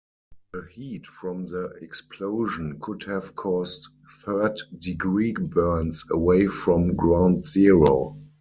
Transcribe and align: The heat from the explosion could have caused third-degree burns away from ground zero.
The 0.51 0.67
heat 0.71 1.05
from 1.05 1.45
the 1.45 1.65
explosion 1.79 2.79
could 2.79 3.03
have 3.03 3.35
caused 3.35 3.87
third-degree 4.25 5.33
burns 5.33 6.03
away 6.09 6.47
from 6.47 6.95
ground 6.95 7.37
zero. 7.43 8.17